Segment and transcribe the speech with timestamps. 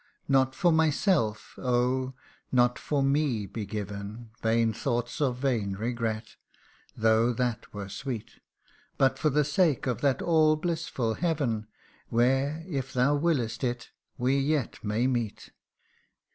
[0.27, 2.15] Not for myself oh!
[2.51, 6.37] not for me be given Vain thoughts of vain regret,
[6.97, 8.39] though that were sweet;
[8.97, 11.67] But for the sake of that all blissful Heaven,
[12.09, 15.51] Where, if thou wiliest it, we yet may meet.